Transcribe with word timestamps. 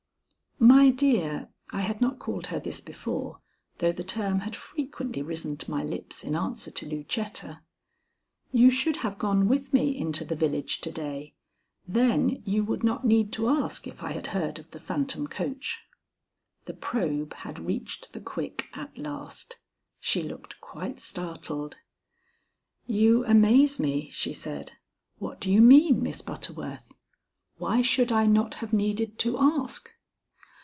"My 0.63 0.91
dear," 0.91 1.49
I 1.71 1.81
had 1.81 2.01
not 2.01 2.19
called 2.19 2.47
her 2.47 2.59
this 2.59 2.81
before, 2.81 3.39
though 3.79 3.91
the 3.91 4.03
term 4.03 4.41
had 4.41 4.55
frequently 4.55 5.23
risen 5.23 5.57
to 5.57 5.71
my 5.71 5.83
lips 5.83 6.23
in 6.23 6.35
answer 6.35 6.69
to 6.69 6.85
Lucetta 6.87 7.61
"you 8.51 8.69
should 8.69 8.97
have 8.97 9.17
gone 9.17 9.47
with 9.47 9.73
me 9.73 9.89
into 9.97 10.23
the 10.23 10.35
village 10.35 10.79
to 10.81 10.91
day. 10.91 11.33
Then 11.87 12.43
you 12.45 12.63
would 12.63 12.83
not 12.83 13.03
need 13.05 13.33
to 13.33 13.49
ask 13.49 13.87
if 13.87 14.03
I 14.03 14.11
had 14.11 14.27
heard 14.27 14.59
of 14.59 14.69
the 14.69 14.79
phantom 14.79 15.25
coach." 15.25 15.79
The 16.65 16.75
probe 16.75 17.33
had 17.33 17.57
reached 17.65 18.13
the 18.13 18.21
quick 18.21 18.69
at 18.75 18.95
last. 18.95 19.57
She 19.99 20.21
looked 20.21 20.61
quite 20.61 20.99
startled. 20.99 21.77
"You 22.85 23.25
amaze 23.25 23.79
me," 23.79 24.11
she 24.11 24.31
said. 24.31 24.73
"What 25.17 25.39
do 25.41 25.51
you 25.51 25.59
mean, 25.63 26.03
Miss 26.03 26.21
Butterworth? 26.21 26.93
Why 27.57 27.81
should 27.81 28.11
I 28.11 28.27
not 28.27 28.55
have 28.55 28.73
needed 28.73 29.17
to 29.19 29.39
ask?" 29.39 29.91